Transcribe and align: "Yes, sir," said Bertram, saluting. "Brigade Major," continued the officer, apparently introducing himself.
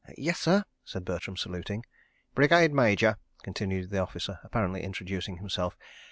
"Yes, 0.17 0.39
sir," 0.39 0.63
said 0.83 1.05
Bertram, 1.05 1.37
saluting. 1.37 1.83
"Brigade 2.33 2.73
Major," 2.73 3.17
continued 3.43 3.91
the 3.91 3.99
officer, 3.99 4.39
apparently 4.43 4.81
introducing 4.81 5.37
himself. 5.37 5.77